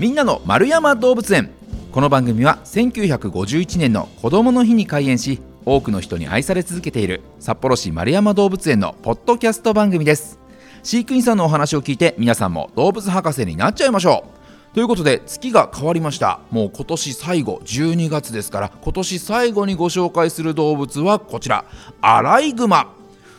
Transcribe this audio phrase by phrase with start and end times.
[0.00, 1.50] みんなの丸山動物園。
[1.92, 10.38] この番組は1951年の子どもの日に開園し多くの人に愛され続けている札幌市丸山動物園のポッドキャスト番組です。
[10.82, 14.24] 飼育員さんのお話を聞いて皆さんも動物博士になっちゃいましょ
[14.72, 14.74] う。
[14.74, 16.40] ということで月が変わりました。
[16.50, 21.66] もう今年最後12月ですから今年最後にご紹介する動物はこちら。
[22.00, 22.90] アライグマ。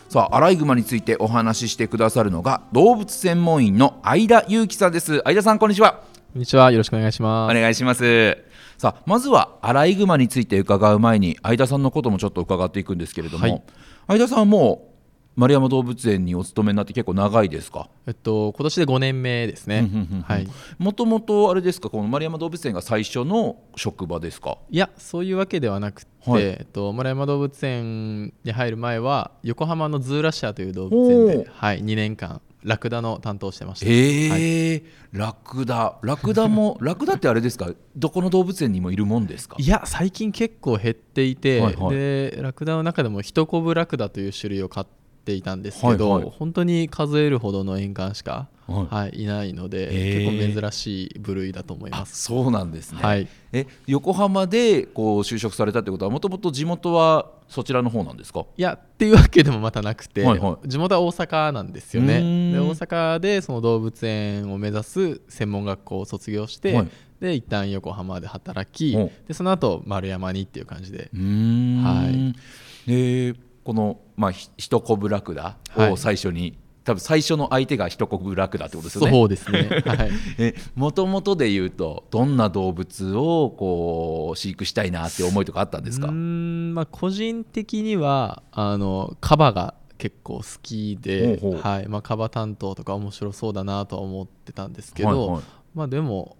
[0.09, 5.21] さあアライグマについてお話ししてくださるのが動物専門員の相田裕樹さんです。
[5.23, 6.10] 相田さんこんにちは。
[6.33, 8.37] こんにちはよろしくお願いしますお願いします
[8.77, 13.63] さあまずはアライグマについて伺う前に相田さんのこともちょっと伺っていくんですけれども、はい、
[14.07, 14.91] 相田さんはもう
[15.35, 17.89] 丸山動物園にお勤めになって結構長いですか？
[18.07, 19.89] えっと今年で5年目ですね。
[20.25, 20.47] はい。
[20.77, 24.57] もともとあれですかこの丸山動物園が最初の職場ですか？
[24.69, 33.85] いやそういうわけではなくて、はい、えっと丸山動物園に入る前は横浜のズーラシアという動物園ではい2年間ラクダの担当してました。
[33.87, 34.83] ええーはい、
[35.13, 39.55] ラクダ、ラクダも、 ラクダってあれですか、どこの動物園にもいるもんですか？
[39.59, 44.87] いや、最近結構減っていて、はいはい、で、ラクダの中でもヒトコブラクダという種類を飼っ
[45.23, 49.87] ていたんですけど、はいはい、本当に数えるほどの円環しか、はい、はい、いないので、
[50.31, 52.23] 結構珍しい部類だと思います。
[52.23, 53.01] そうなんですね。
[53.01, 58.45] はい、え横浜でこう就職されたってことは、もともと地元はそちらの方なんですか？
[58.57, 62.51] いやっていうわけでもまたなくて、はいはい、地元は大阪なんですよね。
[62.53, 66.87] で大阪でその動物園を目指す専門学校を卒業して、はい、
[67.19, 71.09] で一旦横浜で働き、でその後丸山にっていう感じで。
[71.13, 79.11] はい、でこの、まあ、ひとこぶラクダを最初に、はい、多分最初の相手がひとこぶラクダってことですよね。
[79.11, 79.69] そうですね。
[79.85, 80.11] はい。
[80.39, 86.07] え、もともとで言うと、どんな動物をこう飼育したいなって思いとかあったんですか？
[86.07, 95.09] うん、まあ、個人的には、あのカバが結構好きで、はい、まあ、カバ担当とか面白そうだなとは思ってたんですけど。
[95.09, 95.43] はいはい、
[95.75, 96.37] まあ、でも、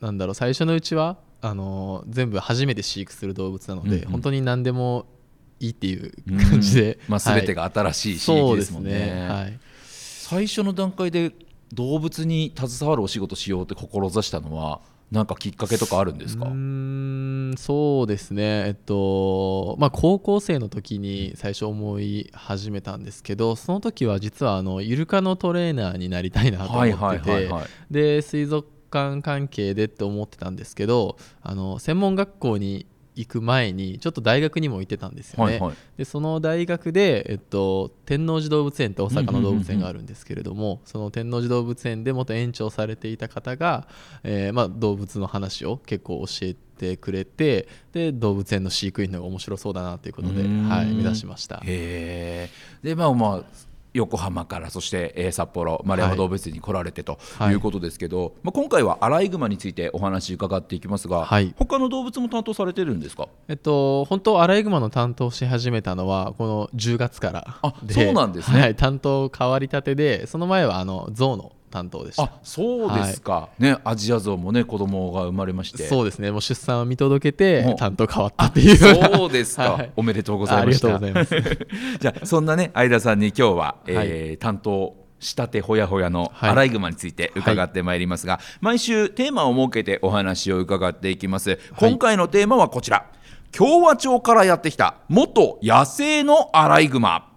[0.00, 1.18] なんだろう、最初のうちは。
[1.46, 5.04] あの全部初めて飼育する動物なので、うんうん、本当に何でも
[5.60, 6.12] いいっていう
[6.50, 8.90] 感じで、まあ、全てが新しい刺激ですもんね。
[8.90, 11.32] ね、はい、最初の段階で
[11.72, 16.46] 動物に携わるお仕事しようって志したのは何かきっかけとかあるんですか？
[16.46, 18.66] うんそうですね。
[18.66, 27.50] えっとまあ高校生の時に最初思い始めたんですけどその時は実はあのイルカのトレーナーになりたいなと思ってて
[27.90, 43.86] で水族館関係でって思ってたんですけどあの専門学校に行く前にちょっと大学にも行ってたんですよね、はいはい、でその大学で、えっと、天王寺動物園って大阪の動物園があるんですけれども、その天王寺動物園で元園長されていた方が、
[44.22, 51.62] えーまあ、動物の話を結構教えてくれてで動物園の飼育員の方が面白そうだなということで、はい、目指しました。
[51.64, 52.50] へ
[52.82, 57.18] でまあまあ横浜からそして、えー、札幌丸山動物園に来られてと
[57.50, 57.54] い。
[57.54, 72.22] うことですけど、はい、まあ、今回はアライグマについてお話伺っていきますが、はい、他の動物も担当されてるんですか、えっと、本当アライグマの担当し始めたのはこの10月からあそうなんですね、はい、担当変わりたてでその前はあの象の担当でした。
[72.22, 75.88] あそうですか、はい、ねアジアゾウもね子供が生まれまして。
[75.88, 76.30] そうですね。
[76.30, 80.94] もう出産を見届けて担当変わったっていうそうですか、はい、おめでとうございました。
[80.94, 81.66] ありがとうございます。
[81.98, 93.06] じゃあそんなね相田さんに今日は、えー、はい、担当したてほやほやのアライグマについて伺ってまいりますが、はい、毎週テーマを設けてお話を伺っていきます、今回のテーマはこちら。
[93.56, 97.33] 共和町からやってきた元野生のアライグマ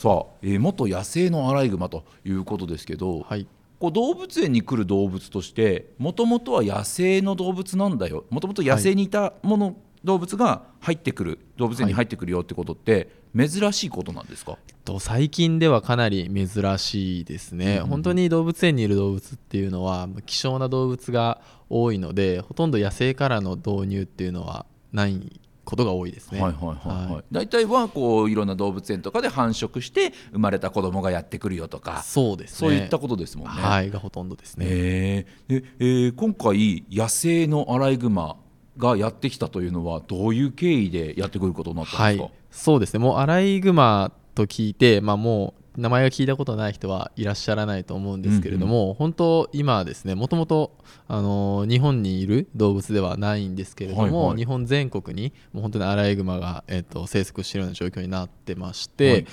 [0.00, 3.46] さあ、えー、元野生のアライグマということですけど、はい、
[3.78, 8.24] こう動物園に来る動物としてもともとは野生の動物なんだよ。
[8.30, 14.56] もともと野生にいたもの、はい、動物が入ってくる動物園に入ってくるよってことって、珍しいことなんですか、
[14.86, 26.40] と最近ではかなり珍しいですね、うん、本当に動物園にいる動物っていうのは希少な動物が多いのでほとんど野生からの導入っていうのはないことが多いですね。
[26.40, 27.24] はいはいはいはい。
[27.30, 33.62] 大体はこういろんな動物園とかで繁殖して生まれた子供がやってくるよとか、そうです、ね、そういったことですもんね。
[33.62, 34.66] はいがほとんどですね。
[34.68, 38.36] えー、えー、今回野生のアライグマ
[38.76, 42.24] がやってきたというのはどういう経緯でやってくることになったんですか？
[42.24, 43.00] はい、そうですね。
[43.00, 50.76] もうアライグマと聞いて、まあもう名前が聞いたことない人はいらっしゃらないと思うんですけれども、うんうん、本当今ですねもともと
[51.08, 59.26] あの日本にいる動物ではないんですけれども、はいはい、日本全国にもう本当にアライグマが、えーと、生息しているような状況になってまして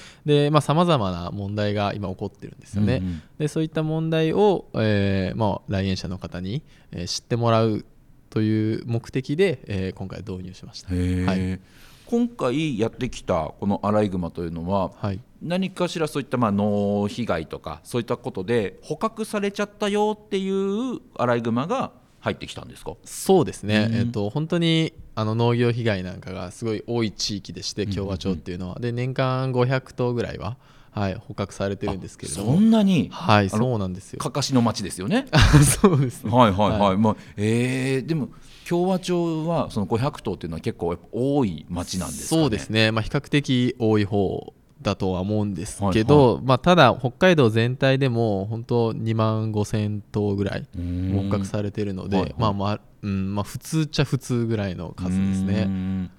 [0.62, 2.98] さまざ、まな問題が今起こってるんですよね。
[2.98, 6.62] うんうん、でそういった問題を、えーまあ、来園者の方に、
[6.92, 7.86] えー、知ってもらう
[8.30, 10.94] という目的で、えー、今回導入しました。
[10.94, 11.60] はい。
[12.08, 22.94] 今回やってきたこのアライグマというのは、はい、何かしらそういったまあ脳被害とかそういったことで捕獲されちゃったよっていうアライグマが入ってきたんですか？
[23.06, 23.96] そうですね、うん。
[23.96, 30.58] えっと本当にあの農業被害なんかがすごい多い地域でして共和町っていうのは、で年間500頭ぐらいは、
[30.92, 33.10] はい、捕獲されてるんですけれどそもんなに？
[33.12, 34.20] はいそうなんですよ。
[34.20, 35.28] かかしの町ですよね？
[35.82, 36.32] そうですね。
[36.32, 38.30] はいはいはい、はまあえー、でも
[38.68, 42.42] 共和町はその500頭っていうのは結構多い町なんですかね？
[42.42, 52.36] そうですね、まあ、比較的多い方だとは思うんですけど、まあ、ただ北海道全体でも本当2万5千頭ぐらい捕獲されてるので、はいはい。
[52.38, 55.64] まあまあうんまあ、普通っちゃ普通ぐらいの数ですうね。
[55.66, 56.12] ん。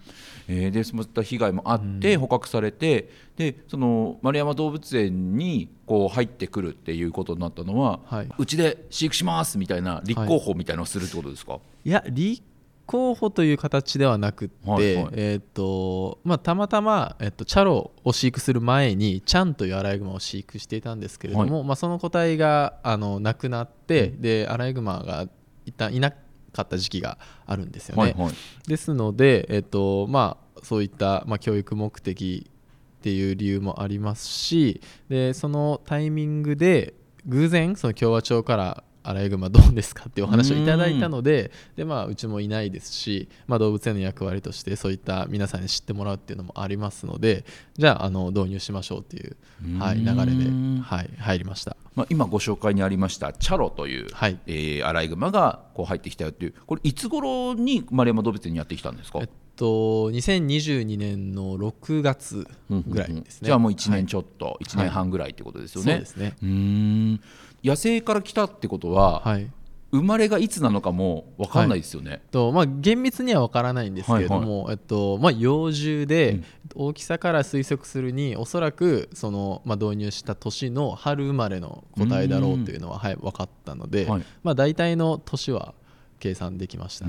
[0.51, 8.29] えーでそういった被害もあって捕獲されて、でその丸山動物園にこう入ってくるっていうことになったのは、はい。
[8.39, 12.43] うちで飼育しますみたいな立候補みたいなのをするってことですか、いや立
[12.89, 15.09] 候補という形ではなくって、はいはい。
[15.13, 25.29] えーっとまあ、たまたま、えっと、チャロを飼育する前にチャンというアライグマを飼育していたんですけれども、まあ、その個体があの亡くなって、でアライグマが
[25.67, 26.17] 一旦いなか
[26.63, 28.03] った時期があるんですよね。
[28.03, 28.33] はいはい。
[28.67, 32.51] ですので、えっとまあ、そういった、まあ、教育目的
[32.99, 36.95] っていう理由もありますしでそのタイミングで
[37.27, 47.45] 偶然その共和町からアライグマどうですかっていうお話をいただいたのでで、まあ、うちもいないですし、まあ、動物園の役割としてそういった皆さんに知ってもらうっていうのもありますので
[47.77, 49.37] じゃああの導入しましょうっていう、
[49.79, 51.77] はい、流れでうん、はい、入りました。
[51.95, 54.39] まあ、今ご紹介にありましたチャロという、はい。
[54.47, 59.19] えーアライグマがこう入ってきたよっていうこれいつ頃に丸山動物園にやってきたんですか？
[59.21, 63.47] えっと、2022年の6月ぐらいですね。
[63.47, 64.01] じゃあもう1はい。
[64.03, 67.21] 年ちょっと、1年半ぐらいってことですよね、そうですね。
[67.65, 69.51] 野生から来たってことは、はい。
[69.91, 76.45] 生まれがいつなのかも分かんないですよね、とまあ、厳密には分からないんですけれども、えっとまあ、幼獣で、うん。
[76.75, 84.23] 大きさから推測するにおそらくその、まあ、導入した年の春生まれの個体だろうというのは、はい、分かったので、はい。
[84.43, 85.75] まあ、大体の年は
[86.21, 87.07] 計算できました。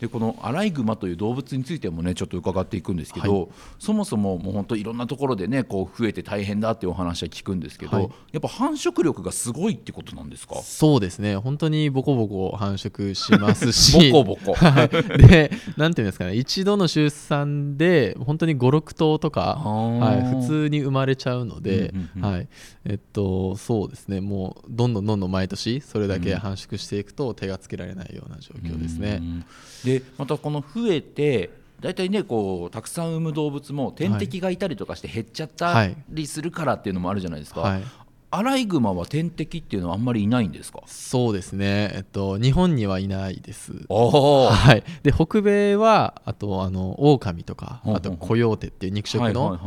[0.00, 8.10] でこのアライグマという動物についてもねちょっと伺っていくんですけど、そもそももう本当いろんなところでねこう増えて大変だっていうお話は聞くんですけど、はい。
[8.32, 10.56] やっぱ繁殖力がすごいってことなんですか？
[10.62, 11.36] そうですね。
[11.36, 13.92] 本当にボコボコ繁殖しますし。
[14.10, 14.54] ボコボコ。
[14.56, 14.88] はい。
[15.28, 16.34] でなんていうんですかね。
[16.34, 22.48] 一度の出産で本当に56頭とか、はい、普通に生まれちゃうので、うんうんうんはい。
[22.86, 24.22] えっと、そうですね。
[24.22, 29.18] もうどんどんどんどん毎年それだけ繁殖していくと手がつけられないような状況ですね。
[29.20, 29.44] うん
[29.98, 31.50] でまたこの増えて
[31.80, 37.82] 大体ねこうたくさん産む動物も天敵がいたりとかして減っちゃったりするからっていうのもあるじゃないですか、はい
[38.32, 40.82] アライグマは天敵っていうのはあんまりいないんですか？
[40.86, 43.72] そうですね、えっと、日本にはいないです。
[43.88, 49.58] はい、で北米はあとあの狼とかほうほうあとコヨーテっていう肉食の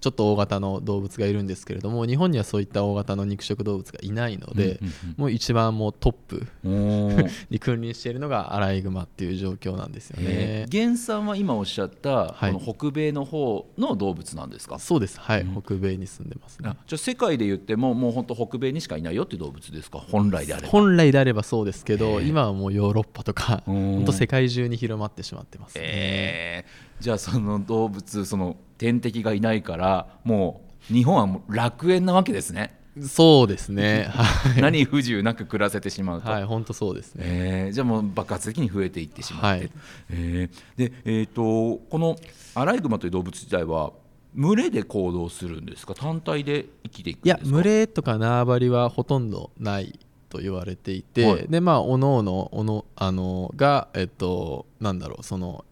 [0.00, 4.78] ちょっと大型の動物がいるんですけれども日本にはそういった大型の肉食動物がいないので、
[5.16, 6.46] もう一番もうトップ
[7.50, 10.66] に君臨しているのがアライグマっていう状況なんですよえね。
[10.70, 12.52] ー原産は今おっしゃった、はい。
[12.52, 14.78] この北米の方の動物なんですか？
[14.78, 15.18] そうです。
[15.18, 15.62] はい、うん。
[15.62, 16.68] 北米に住んでますね。
[16.68, 19.98] あじゃあ世界で言ってももう本当北米にしかいないよっていう動物ですか？
[19.98, 20.68] 本来であれば。
[20.68, 23.94] 本来であればそうですけへどー今はもうヨーロッパとかうん。
[23.96, 25.80] 本当世界中に広まってしまってます、ね。
[25.84, 32.76] えーじゃあその動物その天敵がいないからもう日本はもう楽園なわけですね。
[33.00, 34.08] そうですね。
[34.10, 37.24] はい、何不自由なく暮らせてしまうと、はい、本当そうですね。
[37.24, 39.70] えーじゃあもう爆発的に増えていってしまって、はい。
[40.10, 42.16] えーでえー、とこの
[42.56, 43.92] アライグマという動物自体は
[44.34, 45.94] 群れで行動するんですか？
[45.94, 47.56] 単体で生きていくんいですか？
[47.56, 51.48] や群れとか縄張りはほとんどないと言われていて、はい。
[51.48, 55.64] でまあおのおのおのあのがえっとなんだろうその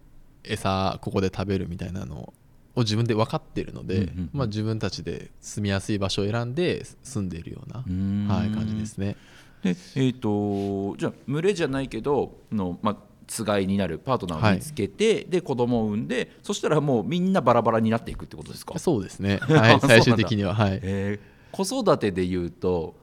[0.44, 2.32] 餌ここで食べるみたいなの
[2.74, 4.30] を自分で分かっているので、うんうんうん。
[4.32, 9.16] まあ、自分たちで住みやすい場所を選んで住んでいるような、はい、感じですね。
[9.62, 12.96] でえー、とじゃあ群れじゃないけどの、まあ、
[13.26, 22.94] つがいになるパートナーを見つけて、で子供を産んでそしたらもうみんなバラバラになっていくってことですか、そうですね、あ はい、最終的には、はい、えー子育てでいうと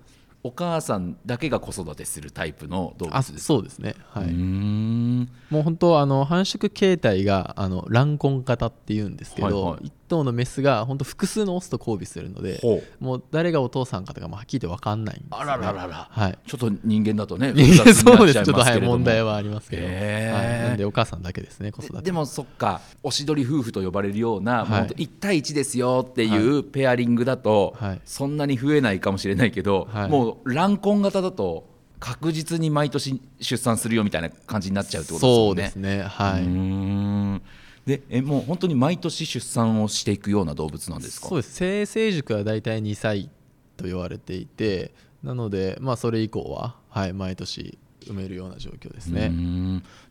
[0.43, 3.39] お母さんだけが子育てするタイプの動物あですか？
[3.39, 5.21] そうですね、はい、ん。
[5.49, 9.85] もう本当あの繁殖形態があの卵根型っていうんですけど、はいはい。
[9.87, 12.61] 一頭のメスが本当複数のオスと交尾するので
[12.99, 31.67] もう誰がお父さんかとかもはっきりと分かんないんですね、あららららはいちょっと人間だとね複雑になっちゃいそうですちょっとはい問題はありますけど、へーはい、なんでお母さんだけですね子育てでもそっかおしどり夫婦と呼ばれるような、はい1対1ですよっていうペアリングだと、はいそんなに増えないかもしれないけど、はいもう卵根型だと
[31.99, 35.51] 確実に毎年出産するよみたいな感じになっちゃうってことですそよね。
[35.51, 41.27] うですねはいでえもう本当に毎年出産をしていくような動物なんですか？
[41.27, 41.53] そうです。
[41.55, 43.29] 生成熟は大体2歳
[43.75, 49.31] と言われていてなのでまあそれ以降は、はい、毎年産めるような状況ですね。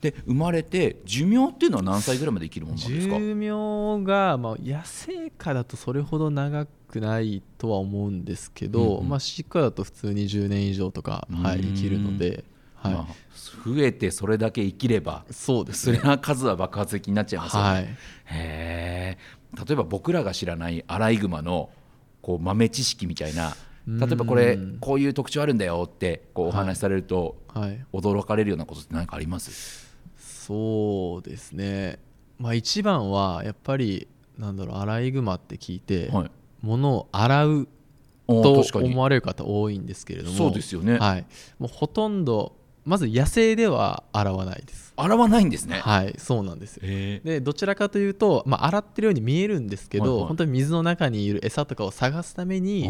[0.00, 3.18] で生まれて寿命っていうのは何歳ぐらいまで生きるものなんですか？
[3.18, 12.44] 寿命が、まあ、野生下だとそれほど長くないとは思うんですけど、うんうん、まあ、飼育下だと普通に10年以上とか、はい、生きるので。
[12.82, 13.06] はい、まあ、
[13.64, 17.68] 増えてそれだけ生きればそうです、ね、それは数は爆発的になっちゃいますよね。
[17.68, 17.96] はい、
[18.26, 19.18] へ
[19.66, 21.70] 例えば僕らが知らないアライグマの
[22.22, 23.54] こう豆知識みたいな
[23.86, 27.36] 例えばこれこういう特徴あるんだよってこうお話しされると
[27.92, 31.98] 驚かれるようなことって何かあります、そうですね、
[32.38, 34.06] まあ、一番はやっぱり
[34.38, 36.30] なんだろうアライグマって聞いて、はい、
[36.62, 37.68] 物を洗う
[38.28, 41.26] と思われる方多いんですけれどもそうですよね、はい、
[41.58, 44.92] もうほとんどまず野生では洗わないです。
[44.96, 45.78] 洗わないんですね。
[45.78, 46.82] はいそうなんですよ。
[47.24, 52.88] でどちらかというと、まあ、洗ってるように見えるんですけど、はいはい、本当に水の中にいる餌とかを探すために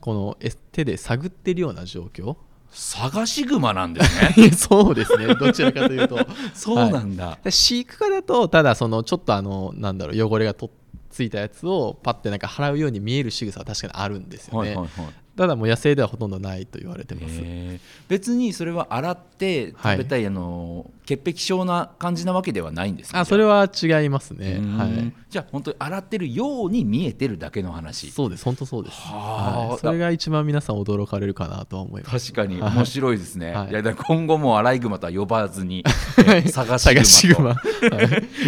[0.00, 0.36] この
[0.72, 2.36] 手で探ってるような状況。
[2.70, 4.50] 探し熊なんですね。
[4.52, 5.34] そうですね。
[5.34, 6.18] どちらかというと。
[6.52, 10.70] そうなんだ、はい、飼育家だとただそのちょっとあのなんだろう汚れがと
[11.10, 17.40] ついたやつをパッてなんか払うように見える仕草は確かにあるんですよね、はいはいはいただもう野生ではほとんどないと言われてます。
[18.08, 23.20] 別にそれは洗って食べたい、はい、あの潔癖症な感じなわけではないんですか？
[23.20, 28.10] あそれは違いますね、はい、じゃあ本当に洗ってるように見えてるだけの話。
[28.10, 32.32] そうです本当そうです、はい、それが一番皆さん驚かれるかなとは思います。
[32.32, 32.60] 確かに。
[32.60, 35.84] 面白いですね、はい、いや今後もアライグマとは呼ばずに、
[36.50, 37.60] 探しグマと。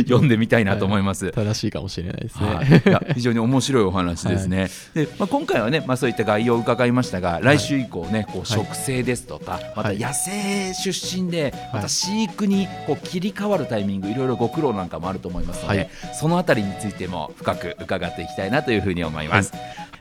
[0.08, 19.52] 呼んでみたいなと思います、正しいかもしれないですね、非常に面白いお話ですね、 でまあ、今回はね、まあ、そういった概要を伺いましたが来週以降ねこう植生ですとか、また野生出身でまた飼育にこう切り替わるタイミングいろいろご苦労なんかもあると思いますので、そのあたりについても深く伺っていきたいなというふうに思います。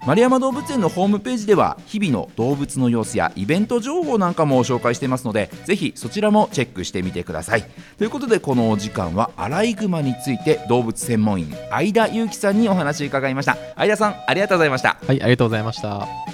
[0.05, 7.65] 丸山動物園のホームページでは日々の動物の様子やイベント情報なんかも紹介していますのでぜひそちらもチェックしてみてください。
[7.98, 13.57] ということでこのお時間はアライグマについて動物専門員相田裕樹さんにお話を伺いました。
[13.75, 14.98] 相田さんありがとうございました。
[15.05, 16.28] はいありがとうございました